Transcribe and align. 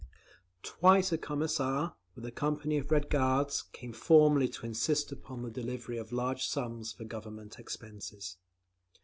Twice 0.63 1.11
a 1.11 1.17
Commissar, 1.19 1.93
with 2.15 2.25
a 2.25 2.31
company 2.31 2.79
of 2.79 2.89
Red 2.89 3.07
Guards, 3.11 3.65
came 3.71 3.93
formally 3.93 4.47
to 4.47 4.65
insist 4.65 5.11
upon 5.11 5.43
the 5.43 5.51
delivery 5.51 5.99
of 5.99 6.11
large 6.11 6.43
sums 6.47 6.91
for 6.91 7.03
Government 7.03 7.59
expenses. 7.59 8.37